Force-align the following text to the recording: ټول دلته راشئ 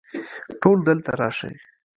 ټول 0.61 0.77
دلته 0.87 1.11
راشئ 1.19 1.53